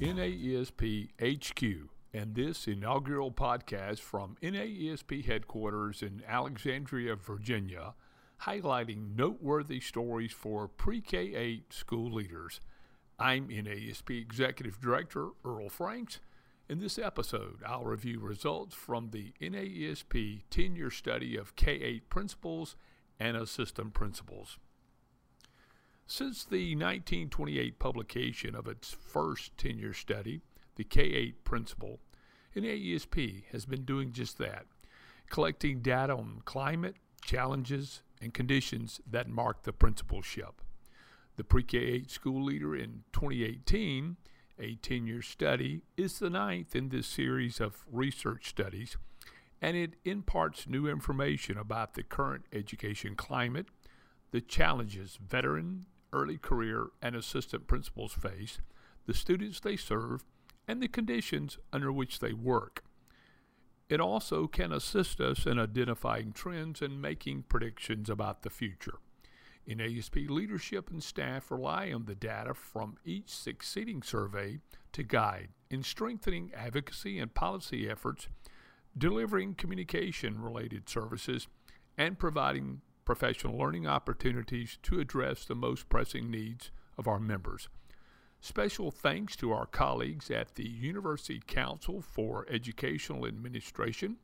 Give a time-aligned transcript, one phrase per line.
[0.00, 7.94] NAESP HQ and this inaugural podcast from NAESP headquarters in Alexandria, Virginia,
[8.42, 12.60] highlighting noteworthy stories for pre K 8 school leaders.
[13.18, 16.20] I'm NAESP Executive Director Earl Franks.
[16.68, 22.08] In this episode, I'll review results from the NAESP 10 year study of K 8
[22.08, 22.76] principals
[23.18, 24.58] and assistant principals.
[26.10, 30.40] Since the 1928 publication of its first 10 year study,
[30.76, 32.00] the K 8 principal,
[32.56, 34.64] NAESP has been doing just that,
[35.28, 40.62] collecting data on climate, challenges, and conditions that mark the principalship.
[41.36, 44.16] The Pre K 8 school leader in 2018,
[44.58, 48.96] a 10 year study, is the ninth in this series of research studies,
[49.60, 53.66] and it imparts new information about the current education climate,
[54.30, 58.60] the challenges veteran, early career, and assistant principals face,
[59.06, 60.24] the students they serve,
[60.66, 62.84] and the conditions under which they work.
[63.88, 68.98] It also can assist us in identifying trends and making predictions about the future.
[69.66, 74.60] NAESP, leadership and staff rely on the data from each succeeding survey
[74.92, 78.28] to guide in strengthening advocacy and policy efforts,
[78.96, 81.48] delivering communication related services,
[81.98, 87.70] and providing professional learning opportunities to address the most pressing needs of our members.
[88.42, 94.18] Special thanks to our colleagues at the University Council for Educational Administration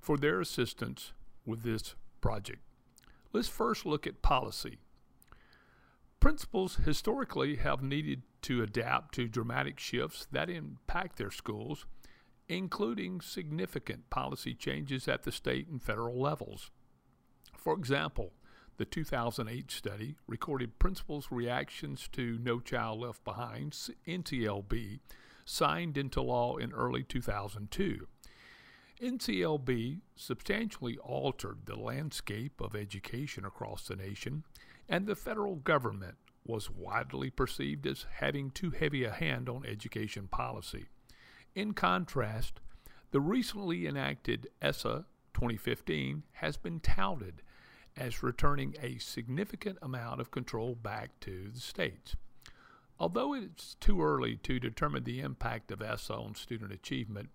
[0.00, 1.12] for their assistance
[1.44, 2.60] with this project.
[3.34, 4.78] Let's first look at policy.
[6.18, 11.84] Principals historically have needed to adapt to dramatic shifts that impact their schools,
[12.48, 16.70] including significant policy changes at the state and federal levels.
[17.66, 18.32] For example,
[18.76, 23.72] the 2008 study recorded principals' reactions to No Child Left Behind,
[24.06, 25.00] NCLB,
[25.44, 28.06] signed into law in early 2002.
[29.02, 34.44] NCLB substantially altered the landscape of education across the nation,
[34.88, 40.28] and the federal government was widely perceived as having too heavy a hand on education
[40.28, 40.86] policy.
[41.56, 42.60] In contrast,
[43.10, 47.42] the recently enacted ESSA 2015 has been touted
[47.96, 52.16] as returning a significant amount of control back to the states.
[52.98, 57.28] Although it's too early to determine the impact of ESSA on student achievement,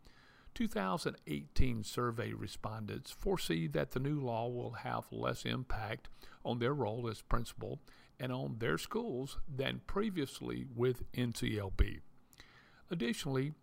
[0.56, 6.10] 2018 survey respondents foresee that the new law will have less impact
[6.44, 7.80] on their role as principal
[8.20, 12.02] and on their schools than previously with NCLB.
[12.90, 13.54] Additionally,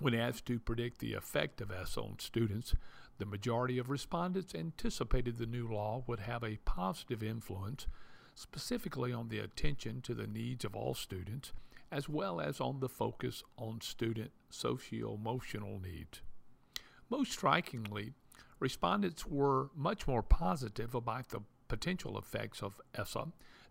[0.00, 2.74] when asked to predict the effect of ESSA on students,
[3.18, 7.86] the majority of respondents anticipated the new law would have a positive influence,
[8.34, 11.52] specifically on the attention to the needs of all students,
[11.92, 16.22] as well as on the focus on student socio emotional needs.
[17.10, 18.12] Most strikingly,
[18.58, 23.26] respondents were much more positive about the potential effects of ESSA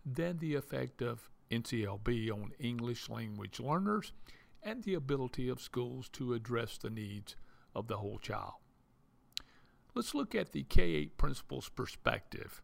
[0.06, 4.12] than the effect of NCLB on English language learners
[4.62, 7.36] and the ability of schools to address the needs
[7.74, 8.54] of the whole child.
[9.94, 12.62] Let's look at the K 8 principal's perspective.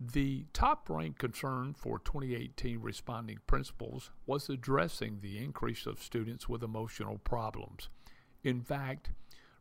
[0.00, 6.62] The top ranked concern for 2018 responding principals was addressing the increase of students with
[6.62, 7.88] emotional problems.
[8.44, 9.10] In fact,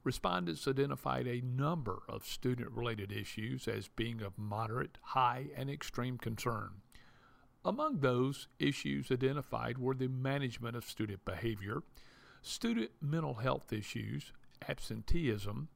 [0.03, 6.17] respondents identified a number of student related issues as being of moderate, high, and extreme
[6.19, 6.81] concern.
[7.67, 11.83] Among those issues identified were the management of student behavior,
[12.41, 14.31] student mental health issues,
[14.69, 15.67] absenteeism,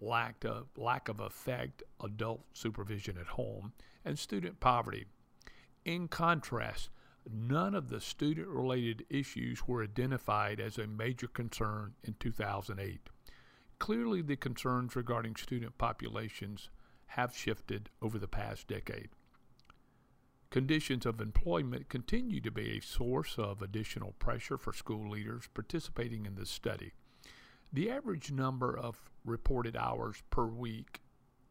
[0.00, 3.72] lack of, lack of effect adult supervision at home,
[4.04, 5.06] and student poverty.
[5.84, 6.88] In contrast,
[7.28, 13.10] none of the student related issues were identified as a major concern in 2008.
[13.80, 16.70] Clearly, the concerns regarding student populations
[17.06, 19.08] have shifted over the past decade.
[20.50, 26.26] Conditions of employment continue to be a source of additional pressure for school leaders participating
[26.26, 26.92] in this study.
[27.72, 31.02] The average number of reported hours per week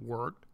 [0.01, 0.47] worked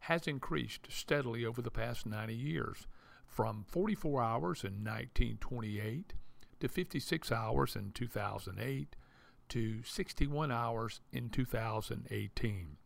[0.00, 2.86] has increased steadily over the past 90 years,
[3.26, 6.12] from 44 hours in 1928
[6.60, 8.96] to 56 hours in 2008
[9.48, 12.76] to 61 hours in 2018.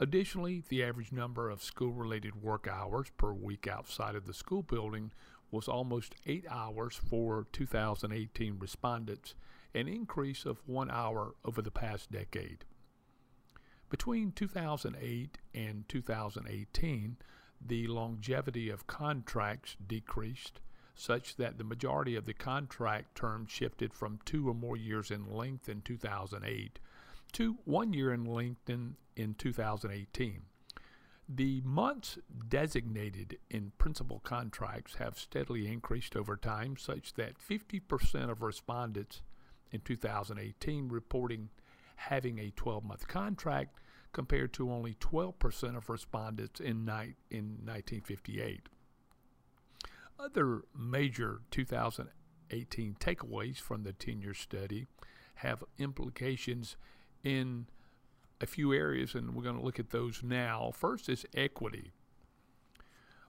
[0.00, 4.62] Additionally, the average number of school related work hours per week outside of the school
[4.62, 5.12] building
[5.50, 9.34] was almost eight hours for 2018 respondents,
[9.72, 12.64] an increase of one hour over the past decade.
[13.88, 17.16] Between 2008 and 2018,
[17.64, 20.60] the longevity of contracts decreased
[20.96, 25.30] such that the majority of the contract term shifted from two or more years in
[25.30, 26.78] length in 2008
[27.34, 30.42] to one year in length in, in 2018.
[31.28, 38.42] The months designated in principal contracts have steadily increased over time, such that 50% of
[38.42, 39.22] respondents
[39.70, 41.48] in 2018 reporting
[41.96, 43.78] having a 12 month contract
[44.12, 48.68] compared to only 12% of respondents in, ni- in 1958.
[50.18, 54.86] Other major 2018 takeaways from the 10 year study
[55.36, 56.76] have implications
[57.24, 57.66] in
[58.40, 60.70] a few areas, and we're going to look at those now.
[60.74, 61.92] First is equity.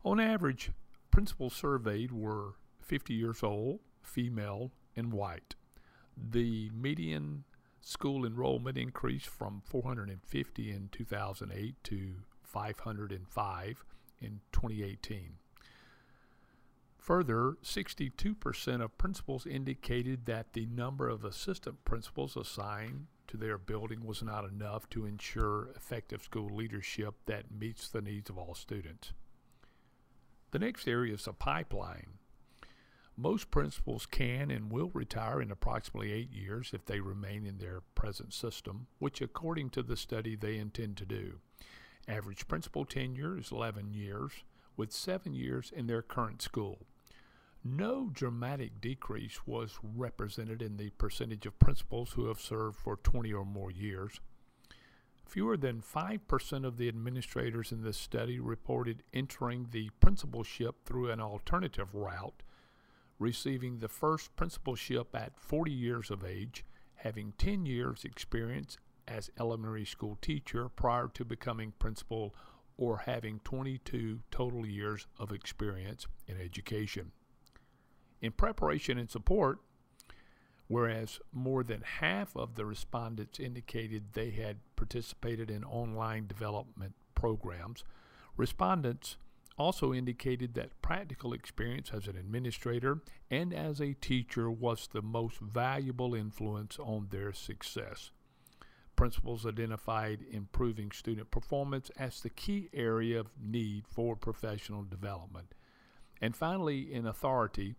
[0.04, 0.72] On average,
[1.10, 5.56] principals surveyed were 50 years old, female, and white.
[6.16, 7.46] The median
[7.82, 12.14] school enrollment increased from 450 in 2008 to
[12.44, 13.86] 505
[14.22, 15.34] in 2018.
[16.98, 24.06] Further, 62% of principals indicated that the number of assistant principals assigned to their building
[24.06, 29.14] was not enough to ensure effective school leadership that meets the needs of all students.
[30.52, 32.20] The next area is a pipeline.
[33.18, 37.82] Most principals can and will retire in approximately eight years if they remain in their
[37.96, 41.40] present system, which, according to the study, they intend to do.
[42.08, 44.32] Average principal tenure is 11 years,
[44.78, 46.86] with seven years in their current school.
[47.68, 53.34] No dramatic decrease was represented in the percentage of principals who have served for 20
[53.34, 54.22] or more years.
[55.26, 61.20] Fewer than 5% of the administrators in this study reported entering the principalship through an
[61.20, 62.44] alternative route,
[63.18, 66.64] receiving the first principalship at 40 years of age,
[66.98, 68.78] having 10 years experience
[69.08, 72.36] as elementary school teacher prior to becoming principal,
[72.78, 77.12] or having 22 total years of experience in education
[78.26, 79.60] in preparation and support,
[80.68, 87.84] whereas more than half of the respondents indicated they had participated in online development programs.
[88.36, 89.18] Respondents
[89.58, 93.02] also indicated that practical experience as an administrator
[93.32, 98.12] and as a teacher was the most valuable influence on their success.
[98.96, 105.54] Principals identified improving student performance as the key area of need for professional development.
[106.22, 107.76] And finally, in authority,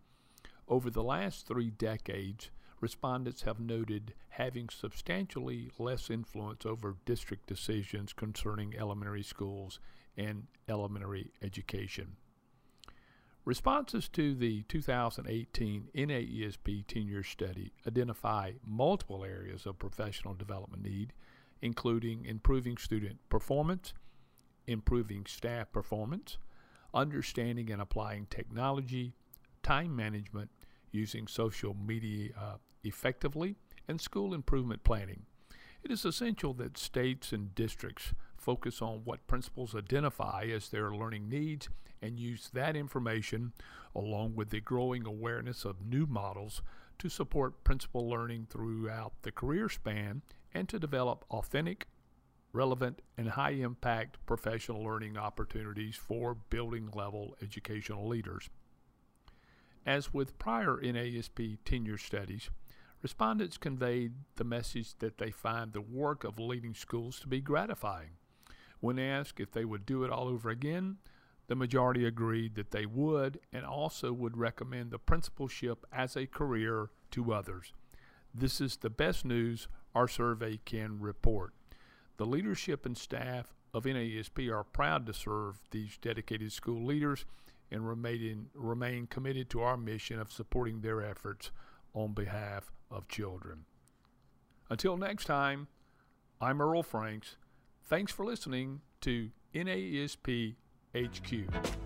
[0.68, 8.12] over the last three decades, respondents have noted having substantially less influence over district decisions
[8.12, 9.80] concerning elementary schools
[10.16, 12.16] and elementary education.
[13.44, 21.12] Responses to the 2018 NAESP 10 year study identify multiple areas of professional development need,
[21.62, 23.94] including improving student performance,
[24.66, 26.38] improving staff performance,
[26.92, 29.12] understanding and applying technology,
[29.62, 30.50] time management,
[30.96, 33.56] using social media uh, effectively,
[33.86, 35.26] and school improvement planning.
[35.82, 41.28] It is essential that states and districts focus on what principals identify as their learning
[41.28, 41.68] needs
[42.02, 43.52] and use that information,
[43.94, 46.62] along with the growing awareness of new models,
[46.98, 50.22] to support principal learning throughout the career span
[50.54, 51.86] and to develop authentic,
[52.52, 58.48] relevant, and high impact professional learning opportunities for building level educational leaders.
[59.86, 62.50] As with prior NAESP tenure studies,
[63.02, 68.16] respondents conveyed the message that they find the work of leading schools to be gratifying.
[68.80, 70.96] When asked if they would do it all over again,
[71.46, 76.90] the majority agreed that they would and also would recommend the principalship as a career
[77.12, 77.72] to others.
[78.34, 81.54] This is the best news our survey can report.
[82.16, 87.24] The leadership and staff of NAESP are proud to serve these dedicated school leaders
[87.70, 91.50] and remain, remain committed to our mission of supporting their efforts
[91.94, 93.64] on behalf of children.
[94.68, 95.68] Until next time,
[96.40, 97.36] I'm Earl Franks.
[97.84, 100.56] Thanks for listening to NAESP
[100.94, 101.85] HQ.